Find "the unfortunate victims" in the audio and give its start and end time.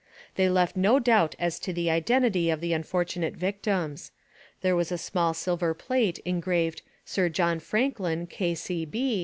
2.59-4.11